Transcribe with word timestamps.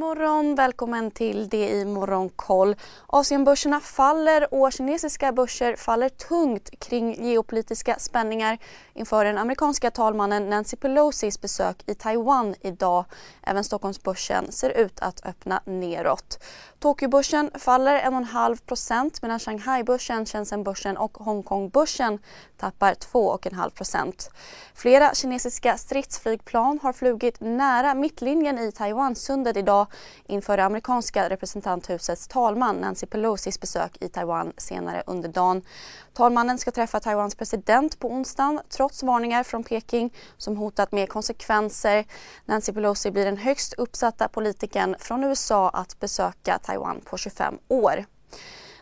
morgon, 0.00 0.54
välkommen 0.54 1.10
till 1.10 1.48
det 1.48 1.68
i 1.68 1.84
Morgonkoll. 1.84 2.76
Asienbörserna 3.06 3.80
faller 3.80 4.54
och 4.54 4.72
kinesiska 4.72 5.32
börser 5.32 5.76
faller 5.76 6.08
tungt 6.08 6.70
kring 6.78 7.24
geopolitiska 7.24 7.96
spänningar 7.98 8.58
inför 8.94 9.24
den 9.24 9.38
amerikanska 9.38 9.90
talmannen 9.90 10.50
Nancy 10.50 10.76
Pelosis 10.76 11.40
besök 11.40 11.82
i 11.86 11.94
Taiwan 11.94 12.54
idag. 12.60 13.04
Även 13.42 13.64
Stockholmsbörsen 13.64 14.52
ser 14.52 14.70
ut 14.70 15.00
att 15.00 15.26
öppna 15.26 15.62
neråt. 15.64 16.44
Tokyobörsen 16.78 17.50
faller 17.54 18.00
1,5% 18.00 19.18
medan 19.22 19.38
Shanghaibörsen, 19.38 20.26
Shenzhenbörsen 20.26 20.96
och 20.96 21.18
Hongkongbörsen 21.18 22.18
tappar 22.56 22.94
2,5% 22.94 24.30
Flera 24.74 25.14
kinesiska 25.14 25.76
stridsflygplan 25.76 26.78
har 26.82 26.92
flugit 26.92 27.40
nära 27.40 27.94
mittlinjen 27.94 28.58
i 28.58 28.72
Taiwansundet 28.72 29.56
idag 29.56 29.86
inför 30.26 30.56
det 30.56 30.64
amerikanska 30.64 31.28
representanthusets 31.28 32.28
talman 32.28 32.76
Nancy 32.76 33.06
Pelosis 33.06 33.60
besök 33.60 33.96
i 34.00 34.08
Taiwan 34.08 34.52
senare 34.56 35.02
under 35.06 35.28
dagen. 35.28 35.62
Talmannen 36.12 36.58
ska 36.58 36.70
träffa 36.70 37.00
Taiwans 37.00 37.34
president 37.34 37.98
på 37.98 38.08
onsdagen 38.08 38.60
trots 38.68 39.02
varningar 39.02 39.42
från 39.42 39.64
Peking 39.64 40.14
som 40.36 40.56
hotat 40.56 40.92
med 40.92 41.08
konsekvenser. 41.08 42.04
Nancy 42.44 42.72
Pelosi 42.72 43.10
blir 43.10 43.24
den 43.24 43.36
högst 43.36 43.74
uppsatta 43.74 44.28
politikern 44.28 44.96
från 44.98 45.24
USA 45.24 45.68
att 45.68 46.00
besöka 46.00 46.58
Taiwan 46.58 47.00
på 47.04 47.16
25 47.16 47.58
år. 47.68 48.04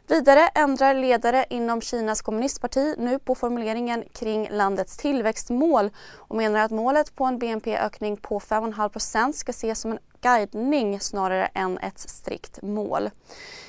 Vidare 0.08 0.48
ändrar 0.54 0.94
ledare 0.94 1.44
inom 1.50 1.80
Kinas 1.80 2.22
kommunistparti 2.22 2.94
nu 2.98 3.18
på 3.18 3.34
formuleringen 3.34 4.04
kring 4.12 4.48
landets 4.50 4.96
tillväxtmål 4.96 5.90
och 6.16 6.36
menar 6.36 6.60
att 6.60 6.70
målet 6.70 7.14
på 7.14 7.24
en 7.24 7.38
BNP-ökning 7.38 8.16
på 8.16 8.40
5,5% 8.40 9.32
ska 9.32 9.50
ses 9.50 9.80
som 9.80 9.92
en 9.92 9.98
guidning 10.20 11.00
snarare 11.00 11.46
än 11.46 11.78
ett 11.78 11.98
strikt 11.98 12.62
mål. 12.62 13.10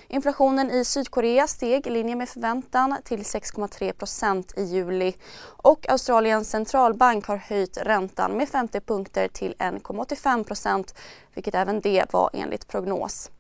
Inflationen 0.08 0.72
i 0.72 0.86
Sydkorea 0.86 1.47
steg 1.47 1.88
i 1.88 1.89
linje 1.89 2.16
med 2.16 2.30
förväntan 2.30 2.95
till 3.03 3.19
6,3% 3.19 4.59
i 4.59 4.64
juli 4.64 5.16
och 5.42 5.89
Australiens 5.89 6.50
centralbank 6.50 7.25
har 7.25 7.38
höjt 7.38 7.77
räntan 7.77 8.31
med 8.31 8.50
50 8.50 8.81
punkter 8.81 9.27
till 9.27 9.55
1,85% 9.59 10.95
vilket 11.33 11.55
även 11.55 11.81
det 11.81 12.14
var 12.14 12.30
enligt 12.33 12.67
prognos. 12.67 13.31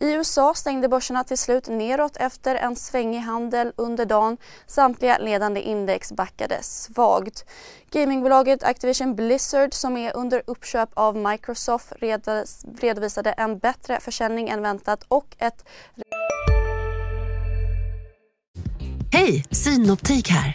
I 0.00 0.12
USA 0.12 0.54
stängde 0.54 0.88
börserna 0.88 1.24
till 1.24 1.38
slut 1.38 1.68
neråt 1.68 2.16
efter 2.16 2.54
en 2.54 2.76
svängig 2.76 3.20
handel 3.20 3.72
under 3.76 4.06
dagen. 4.06 4.36
Samtliga 4.66 5.18
ledande 5.18 5.60
index 5.60 6.12
backade 6.12 6.62
svagt. 6.62 7.44
Gamingbolaget 7.90 8.62
Activision 8.62 9.14
Blizzard 9.14 9.74
som 9.74 9.96
är 9.96 10.16
under 10.16 10.42
uppköp 10.46 10.88
av 10.94 11.16
Microsoft 11.16 11.92
redovisade 12.80 13.32
en 13.32 13.58
bättre 13.58 14.00
försäljning 14.00 14.48
än 14.48 14.62
väntat 14.62 15.04
och 15.08 15.36
ett... 15.38 15.64
Hej, 19.12 19.44
Synoptik 19.50 20.28
här. 20.28 20.54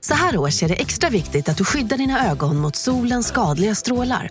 Så 0.00 0.14
här 0.14 0.38
års 0.38 0.62
är 0.62 0.68
det 0.68 0.74
extra 0.74 1.10
viktigt 1.10 1.48
att 1.48 1.56
du 1.56 1.64
skyddar 1.64 1.96
dina 1.96 2.30
ögon 2.30 2.56
mot 2.56 2.76
solens 2.76 3.26
skadliga 3.26 3.74
strålar. 3.74 4.30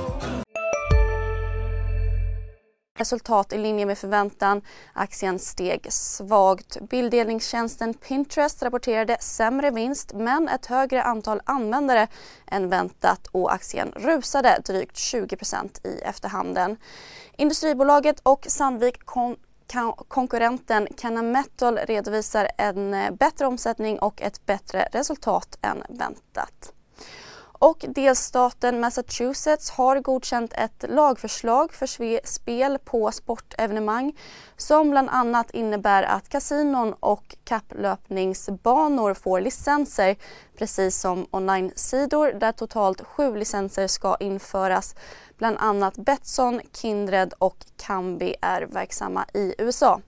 Resultat 3.01 3.53
i 3.53 3.57
linje 3.57 3.85
med 3.85 3.97
förväntan. 3.97 4.61
Aktien 4.93 5.39
steg 5.39 5.87
svagt. 5.89 6.77
Bilddelningstjänsten 6.89 7.93
Pinterest 7.93 8.63
rapporterade 8.63 9.17
sämre 9.19 9.71
vinst 9.71 10.13
men 10.13 10.47
ett 10.47 10.65
högre 10.65 11.03
antal 11.03 11.41
användare 11.45 12.07
än 12.47 12.69
väntat 12.69 13.27
och 13.27 13.53
aktien 13.53 13.91
rusade 13.95 14.61
drygt 14.65 14.95
20% 14.95 15.87
i 15.87 16.01
efterhanden. 16.01 16.77
Industribolaget 17.37 18.19
och 18.23 18.45
Sandvik 18.49 19.05
kon 19.05 19.35
konkurrenten 20.07 20.87
Canna 20.97 21.21
Metal 21.21 21.77
redovisar 21.77 22.47
en 22.57 23.15
bättre 23.19 23.45
omsättning 23.45 23.99
och 23.99 24.21
ett 24.21 24.45
bättre 24.45 24.87
resultat 24.91 25.57
än 25.61 25.83
väntat. 25.89 26.73
Och 27.63 27.85
delstaten 27.87 28.79
Massachusetts 28.79 29.69
har 29.71 29.99
godkänt 29.99 30.53
ett 30.53 30.85
lagförslag 30.89 31.73
för 31.73 32.27
spel 32.27 32.77
på 32.85 33.11
sportevenemang 33.11 34.13
som 34.57 34.89
bland 34.89 35.09
annat 35.09 35.51
innebär 35.51 36.03
att 36.03 36.29
kasinon 36.29 36.93
och 36.99 37.35
kapplöpningsbanor 37.43 39.13
får 39.13 39.41
licenser 39.41 40.15
precis 40.61 40.97
som 40.97 41.27
online-sidor 41.31 42.31
där 42.31 42.51
totalt 42.51 43.01
sju 43.01 43.35
licenser 43.35 43.87
ska 43.87 44.17
införas. 44.19 44.95
Bland 45.37 45.57
annat 45.59 45.97
Betsson, 45.97 46.61
Kindred 46.73 47.33
och 47.37 47.57
Kambi 47.77 48.35
är 48.41 48.61
verksamma 48.61 49.25
i 49.33 49.55
USA. 49.57 50.01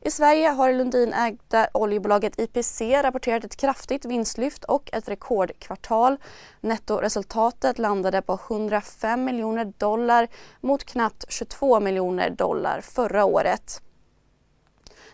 I 0.00 0.10
Sverige 0.10 0.48
har 0.48 0.72
Lundinägda 0.72 1.68
oljebolaget 1.74 2.38
IPC 2.38 2.80
rapporterat 2.80 3.44
ett 3.44 3.56
kraftigt 3.56 4.04
vinstlyft 4.04 4.64
och 4.64 4.90
ett 4.92 5.08
rekordkvartal. 5.08 6.16
Nettoresultatet 6.60 7.78
landade 7.78 8.22
på 8.22 8.38
105 8.50 9.24
miljoner 9.24 9.72
dollar 9.78 10.28
mot 10.60 10.84
knappt 10.84 11.24
22 11.28 11.80
miljoner 11.80 12.30
dollar 12.30 12.80
förra 12.80 13.24
året. 13.24 13.82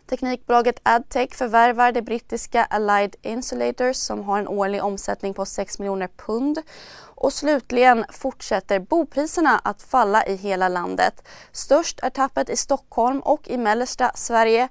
Teknikbolaget 0.07 0.81
Adtech 0.83 1.35
förvärvar 1.35 1.93
det 1.93 2.03
brittiska 2.03 2.65
Allied 2.65 3.17
Insulators 3.23 3.97
som 3.97 4.25
har 4.25 4.39
en 4.39 4.49
årlig 4.49 4.85
omsättning 4.85 5.35
på 5.35 5.47
6 5.47 5.79
miljoner 5.79 6.09
pund. 6.17 6.59
Och 7.01 7.33
slutligen 7.33 8.05
fortsätter 8.13 8.81
bopriserna 8.81 9.61
att 9.65 9.83
falla 9.83 10.27
i 10.27 10.37
hela 10.37 10.69
landet. 10.69 11.29
Störst 11.53 12.01
är 12.03 12.11
tappet 12.11 12.51
i 12.51 12.57
Stockholm 12.57 13.21
och 13.21 13.49
i 13.49 13.57
mellersta 13.57 14.13
Sverige. 14.15 14.69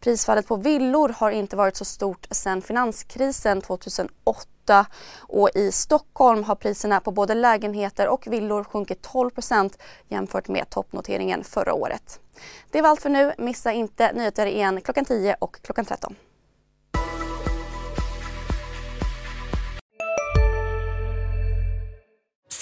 Prisfallet 0.00 0.48
på 0.48 0.56
villor 0.56 1.08
har 1.08 1.30
inte 1.30 1.56
varit 1.56 1.76
så 1.76 1.84
stort 1.84 2.26
sedan 2.30 2.62
finanskrisen 2.62 3.60
2008 3.60 4.53
och 5.18 5.50
i 5.54 5.72
Stockholm 5.72 6.44
har 6.44 6.54
priserna 6.54 7.00
på 7.00 7.10
både 7.10 7.34
lägenheter 7.34 8.08
och 8.08 8.26
villor 8.26 8.64
sjunkit 8.64 9.08
12% 9.08 9.78
jämfört 10.08 10.48
med 10.48 10.70
toppnoteringen 10.70 11.44
förra 11.44 11.74
året. 11.74 12.20
Det 12.70 12.82
var 12.82 12.88
allt 12.88 13.02
för 13.02 13.10
nu. 13.10 13.32
Missa 13.38 13.72
inte 13.72 14.12
nyheter 14.12 14.46
igen 14.46 14.80
klockan 14.80 15.04
10 15.04 15.36
och 15.38 15.56
klockan 15.62 15.84
13. 15.84 16.14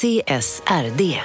CSRD, 0.03 1.21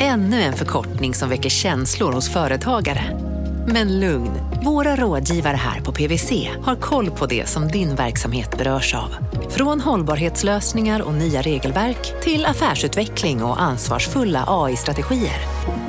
ännu 0.00 0.42
en 0.42 0.52
förkortning 0.52 1.14
som 1.14 1.28
väcker 1.28 1.48
känslor 1.48 2.12
hos 2.12 2.32
företagare. 2.32 3.33
Men 3.66 4.00
lugn, 4.00 4.30
våra 4.64 4.96
rådgivare 4.96 5.56
här 5.56 5.80
på 5.80 5.92
PWC 5.92 6.50
har 6.62 6.76
koll 6.76 7.10
på 7.10 7.26
det 7.26 7.48
som 7.48 7.68
din 7.68 7.94
verksamhet 7.94 8.58
berörs 8.58 8.94
av. 8.94 9.14
Från 9.50 9.80
hållbarhetslösningar 9.80 11.02
och 11.02 11.14
nya 11.14 11.42
regelverk 11.42 12.22
till 12.22 12.46
affärsutveckling 12.46 13.42
och 13.42 13.62
ansvarsfulla 13.62 14.44
AI-strategier. 14.48 15.38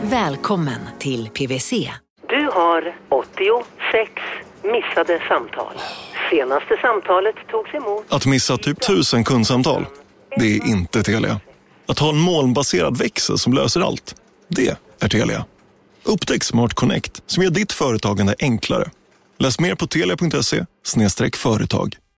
Välkommen 0.01 0.79
till 0.99 1.29
PWC. 1.29 1.71
Du 2.29 2.49
har 2.53 2.95
86 3.09 4.11
missade 4.63 5.21
samtal. 5.27 5.73
Senaste 6.29 6.77
samtalet 6.81 7.35
togs 7.51 7.73
emot... 7.73 8.05
Att 8.09 8.25
missa 8.25 8.57
typ 8.57 8.77
1000 8.83 9.23
kundsamtal, 9.23 9.85
det 10.37 10.55
är 10.55 10.67
inte 10.67 11.03
Telia. 11.03 11.39
Att 11.87 11.99
ha 11.99 12.09
en 12.09 12.17
molnbaserad 12.17 12.97
växel 12.97 13.37
som 13.37 13.53
löser 13.53 13.81
allt, 13.81 14.15
det 14.47 14.77
är 14.99 15.07
Telia. 15.07 15.45
Upptäck 16.05 16.43
Smart 16.43 16.73
Connect 16.73 17.21
som 17.27 17.43
gör 17.43 17.51
ditt 17.51 17.71
företagande 17.71 18.35
enklare. 18.39 18.89
Läs 19.39 19.59
mer 19.59 19.75
på 19.75 19.87
telia.se 19.87 20.65
företag. 21.35 21.97